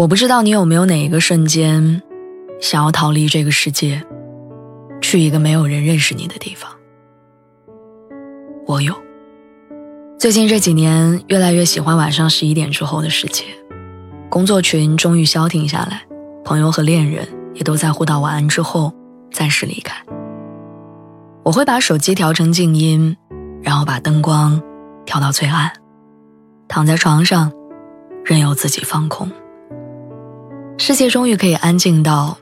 [0.00, 2.00] 我不知道你有没有哪一个瞬间，
[2.58, 4.02] 想要逃离这个世界，
[5.02, 6.70] 去一个没有人认识你的地方。
[8.66, 8.94] 我有。
[10.18, 13.44] 最近这几年，越来越喜欢晚上十一点之后的世界，
[14.30, 16.00] 工作群终于消停下来，
[16.46, 18.90] 朋友和恋人也都在互道晚安之后
[19.30, 20.02] 暂时离开。
[21.42, 23.14] 我会把手机调成静音，
[23.60, 24.62] 然后把灯光
[25.04, 25.70] 调到最暗，
[26.68, 27.52] 躺在床上，
[28.24, 29.30] 任由自己放空。
[30.80, 32.38] 世界终于可以安静到，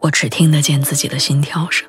[0.00, 1.88] 我只听得见自己的心跳声。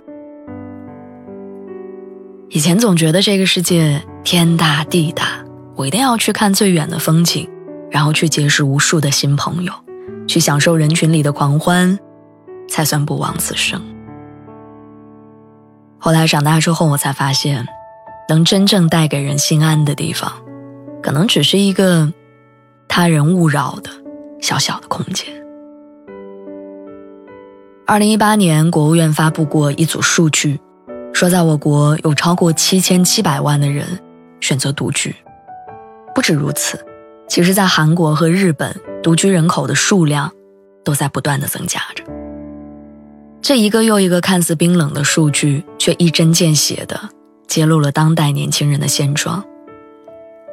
[2.50, 5.44] 以前总觉得这个世界天大地大，
[5.76, 7.50] 我一定要去看最远的风景，
[7.90, 9.74] 然后去结识无数的新朋友，
[10.28, 11.98] 去享受人群里的狂欢，
[12.70, 13.82] 才算不枉此生。
[15.98, 17.68] 后来长大之后，我才发现，
[18.30, 20.32] 能真正带给人心安的地方，
[21.02, 22.14] 可能只是一个
[22.88, 23.90] 他人勿扰的。
[24.40, 25.28] 小小的空间。
[27.86, 30.60] 二零一八年，国务院发布过一组数据，
[31.14, 33.86] 说在我国有超过七千七百万的人
[34.42, 35.16] 选择独居。
[36.14, 36.84] 不止如此，
[37.30, 40.32] 其实，在韩国和日本，独居人口的数量
[40.84, 42.04] 都在不断的增加着。
[43.42, 47.00] 这一个又一个看似冰冷的数据，却一针见血的
[47.48, 49.46] 揭露了当代年轻人的现状。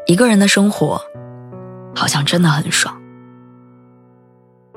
[0.06, 1.00] 一个人的生活，
[1.94, 2.94] 好像真的很爽。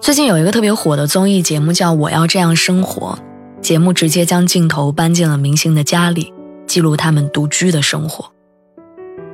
[0.07, 3.19] 最近有一个特别火的综艺节目叫《我要这样生活》，
[3.61, 6.33] 节目直接将镜头搬进了明星的家里，
[6.65, 8.31] 记录他们独居的生活。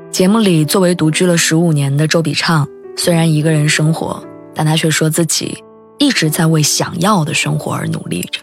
[0.10, 2.68] 节目里，作为独居了十五年的周笔畅，
[2.98, 4.24] 虽然一个人生活，
[4.56, 5.64] 但他却说自己
[6.00, 8.42] 一直在为想要的生活而努力着。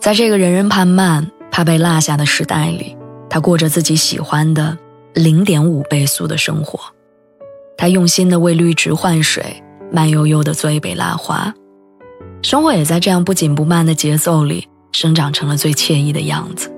[0.00, 2.96] 在这个人人怕慢、怕被落下的时代里，
[3.28, 4.78] 他过着自己喜欢的
[5.14, 6.78] 零点五倍速的生活，
[7.76, 9.60] 他用心的为绿植换水。
[9.92, 11.52] 慢悠悠的做一杯拉花，
[12.42, 16.72] 生活也在这样不紧不慢的节奏里生长成了最惬意的样子。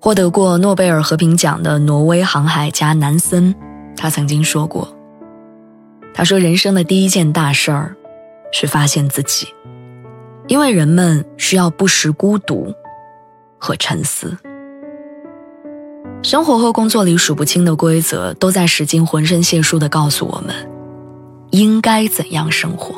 [0.00, 3.54] 获得过诺贝尔和平奖的挪威航海家南森，
[3.96, 4.86] 他曾经说过
[6.12, 7.96] ：“他说人生的第一件大事儿，
[8.52, 9.48] 是发现自己，
[10.46, 12.72] 因为人们需要不时孤独
[13.58, 14.36] 和沉思。
[16.22, 20.54] 生活和工作里数不清的规则，都在使尽浑身解数地告诉我们。”
[21.54, 22.96] 应该怎样生活？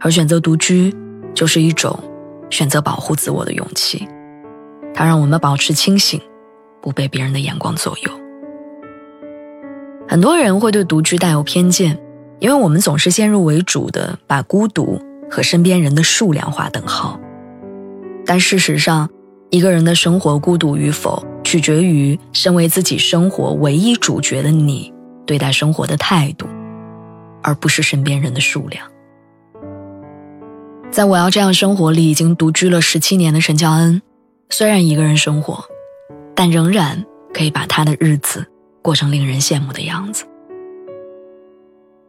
[0.00, 0.90] 而选择独居，
[1.34, 2.02] 就是一种
[2.48, 4.08] 选择保护自我的勇气。
[4.94, 6.18] 它让我们保持清醒，
[6.80, 8.10] 不被别人的眼光左右。
[10.08, 11.98] 很多人会对独居带有偏见，
[12.38, 14.98] 因为我们总是先入为主的把孤独
[15.30, 17.20] 和身边人的数量划等号。
[18.24, 19.10] 但事实上，
[19.50, 24.90] 一个人的生活孤独与否，取决于身为自己生活唯一主角的你
[25.26, 26.46] 对待生活的态度。
[27.42, 28.86] 而不是身边人的数量。
[30.90, 34.02] 在我要这样生活里，已经独居了十七年的陈乔恩，
[34.50, 35.64] 虽然一个人生活，
[36.34, 38.46] 但仍然可以把她的日子
[38.82, 40.24] 过成令人羡慕的样子。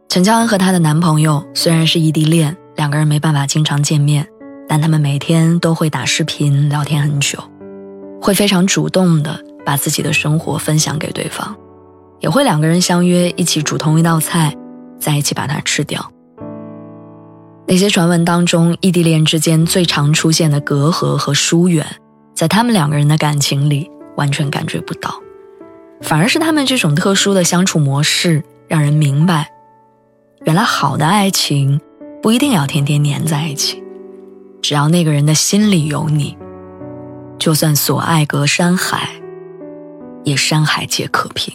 [0.10, 4.28] 陈乔恩和她的男朋友虽然是异地恋，两个人没办法经常见面，
[4.68, 7.40] 但他们每天都会打视频聊天很久，
[8.22, 11.56] 会非常主动的把自己的生活分享给对方，
[12.20, 14.54] 也会两个人相约一起煮同一道菜。
[15.04, 16.10] 在一起把它吃掉。
[17.68, 21.86] 那些传闻当中，异地恋之间最常出现的隔阂和疏远，
[22.34, 25.14] 在他们两个人的感情里完全感觉不到，
[26.02, 29.50] 反而是他们这种特殊的相处模式，让人明白，
[30.46, 31.82] 原来好的爱情
[32.22, 33.84] 不一定要天天黏在一起，
[34.62, 36.38] 只要那个人的心里有你，
[37.40, 39.10] 就算所爱隔山海，
[40.24, 41.54] 也山海皆可平。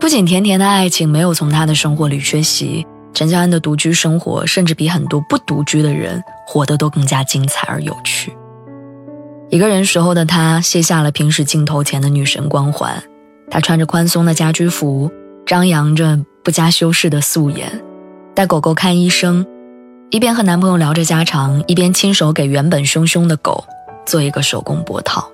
[0.00, 8.34] 不仅甜甜的爱情没有从他的生活里缺席，陈乔恩的独居生活甚至比很多不独居的人活得都更加精彩而有趣。
[9.50, 13.02] 一个人时候的他卸下了平时镜头前的女神光环，
[13.50, 15.10] 她穿着宽松的家居服，
[15.44, 17.70] 张扬着不加修饰的素颜，
[18.34, 19.44] 带狗狗看医生，
[20.10, 23.62] 一边和男朋友聊着家常，一边亲手给原本凶凶的狗
[24.06, 25.30] 做一个手工脖套。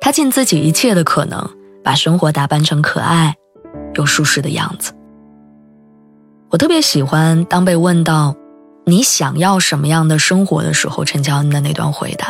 [0.00, 1.48] 他尽自己一切的可能，
[1.86, 3.36] 把生活打扮成可爱
[3.94, 4.92] 又舒适的样子。
[6.50, 8.34] 我特别喜欢当被问到
[8.84, 12.26] 你想要什么样的生活的时候，陈乔恩的那段回答。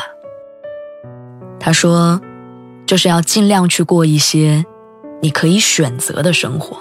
[1.58, 2.20] 他说
[2.85, 4.62] ：“就是要尽量去过一些
[5.23, 6.76] 你可以选择的生活，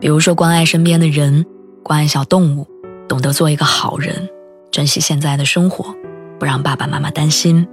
[0.00, 1.44] 比如说关爱身边的人，
[1.82, 2.66] 关爱小动物，
[3.06, 4.30] 懂得做一个好人，
[4.70, 5.94] 珍惜现在的生活，
[6.38, 7.68] 不让爸爸妈妈担心，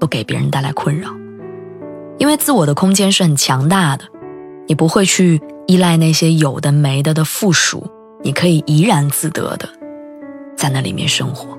[0.00, 1.08] 不给别人带来困扰。
[2.18, 4.04] 因为自我的空间是很强大的，
[4.68, 7.86] 你不会去依赖那些有的没的的附属。”
[8.24, 9.68] 你可以怡然自得的
[10.56, 11.58] 在那里面生活。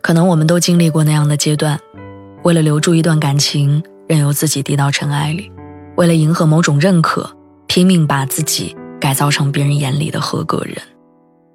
[0.00, 1.78] 可能我们都经历过那样的阶段，
[2.44, 5.52] 为了留住一段感情，任由自己低到尘埃里；
[5.96, 7.30] 为了迎合某种认可，
[7.66, 10.78] 拼命把自己改造成别人眼里的合格人；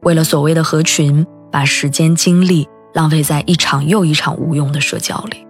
[0.03, 5.45] 为了所谓的合群，把时间精力浪费在一场又一场无用的社交里。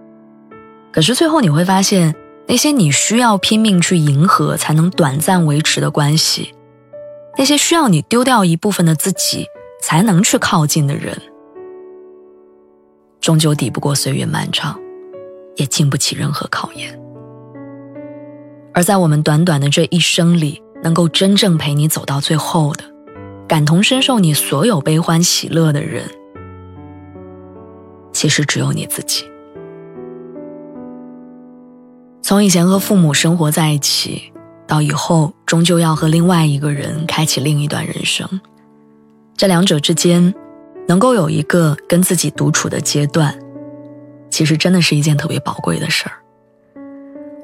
[0.92, 2.14] 可是最后你会发现。
[2.48, 6.54] 那些你需要拼命去迎合才能短暂维持的关系，
[7.36, 9.44] 那些需要你丢掉一部分的自己
[9.82, 11.20] 才能去靠近的人，
[13.20, 14.78] 终究抵不过岁月漫长，
[15.56, 16.96] 也经不起任何考验。
[18.72, 22.84] 而在我们短短的这一生里，能够真正陪你走到最后的，
[23.48, 26.08] 感同身受你所有悲欢喜乐的人，
[28.16, 29.26] 其实只有你自己。
[32.22, 34.32] 从以前和父母生活在一起，
[34.66, 38.40] 到以后终究要和另外一个人开启另一段人生，
[39.36, 40.34] 这两者之间，
[40.88, 43.38] 能够有一个跟自己独处的阶段，
[44.30, 46.12] 其实真的是一件特别宝贵的事儿。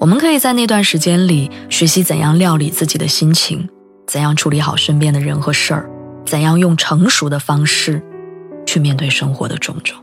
[0.00, 3.68] 我们可以在那段时间里学习怎样料理自己的心情，
[4.06, 5.90] 怎样处理好身边的人和事儿，
[6.24, 8.02] 怎样用成熟的方式
[8.64, 10.02] 去面对生活的种种。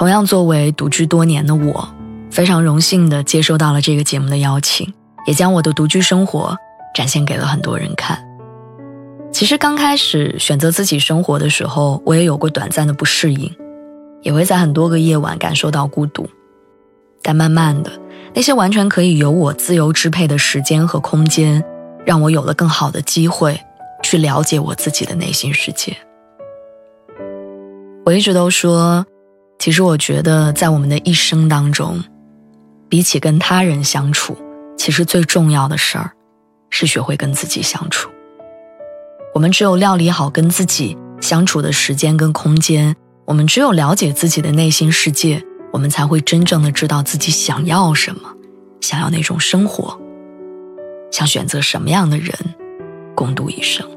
[0.00, 1.86] 同样，作为独居多年的我。
[2.30, 4.90] 非常荣幸的接收到了这个节目的邀请，
[5.26, 6.56] 也将我的独居生活
[6.94, 8.18] 展现给了很多人看。
[9.30, 13.54] 其实刚开始选择自己生活的时候，我也有过短暂的不适应，
[14.22, 16.26] 也会在很多个夜晚感受到孤独。
[17.20, 17.92] 但慢慢的，
[18.32, 21.62] 那些完全可以由我自由支配的时间和空间，
[22.06, 23.60] 让我有了更好的机会
[24.02, 25.94] 去了解我自己的内心世界。
[28.06, 29.04] 我一直都说，
[29.60, 32.02] 其实我觉得在我们的一生当中。
[32.88, 34.36] 比起跟他人相处，
[34.76, 36.10] 其实最重要的事儿，
[36.70, 38.10] 是学会跟自己相处。
[39.32, 42.96] 我们只有料理好跟自己相处的时间跟空间，
[43.26, 45.40] 我们只有了解自己的内心世界，
[45.72, 48.22] 我们才会真正的知道自己想要什么，
[48.80, 49.96] 想要那种生活，
[51.12, 52.34] 想选择什么样的人，
[53.14, 53.88] 共度一生。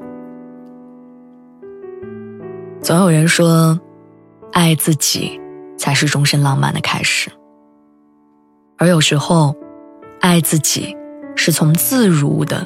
[2.80, 3.80] 总有人说，
[4.52, 5.42] 爱自己
[5.84, 7.30] 才是终身浪漫的开始。
[8.78, 9.54] 而有时候，
[10.22, 10.96] 爱自己
[11.36, 12.66] 是从自如的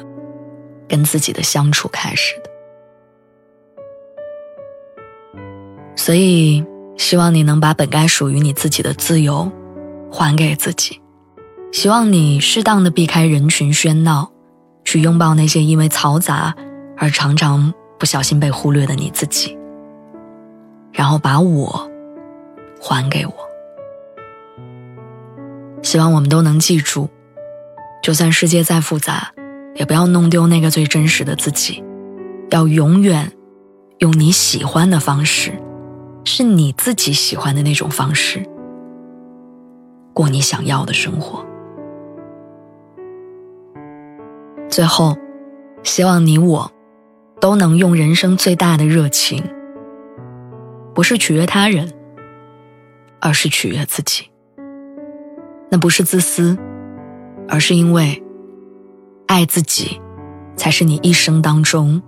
[0.88, 2.50] 跟自己的相处开始的。
[5.96, 6.64] 所以，
[6.96, 9.50] 希望你能把本该属于你自己的自由
[10.12, 11.02] 还给自己。
[11.72, 14.30] 希望你适当的避开人群喧闹，
[14.84, 16.54] 去拥抱那些因为嘈杂
[16.96, 19.58] 而常常不小心被忽略的你自己。
[20.92, 21.90] 然后把我
[22.80, 23.32] 还给我。
[25.82, 27.08] 希望我们都能记住，
[28.02, 29.32] 就算世界再复杂，
[29.74, 31.82] 也不要弄丢那个最真实的自己。
[32.50, 33.30] 要永远
[33.98, 35.52] 用你喜欢的方式，
[36.24, 38.42] 是你自己喜欢的那种方式，
[40.14, 41.44] 过你想要的生活。
[44.68, 45.16] 最后，
[45.82, 46.70] 希望你我
[47.40, 49.44] 都能用人生最大的热情，
[50.94, 51.92] 不是取悦他人，
[53.20, 54.30] 而是取悦自己。
[55.70, 56.56] 那不是自私，
[57.48, 58.22] 而是因为
[59.26, 60.00] 爱自己，
[60.56, 62.02] 才是你一生当中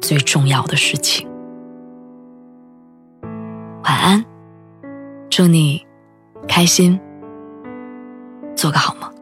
[0.00, 1.28] 最重要的事情。
[3.84, 4.24] 晚安，
[5.30, 5.86] 祝你
[6.48, 6.98] 开心，
[8.56, 9.13] 做个好梦。